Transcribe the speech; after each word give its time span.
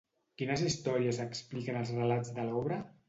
Quines 0.41 0.63
històries 0.67 1.21
expliquen 1.25 1.77
els 1.83 1.93
relats 1.99 2.35
de 2.39 2.47
l'obra? 2.49 2.81